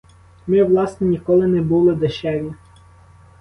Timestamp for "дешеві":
1.95-2.53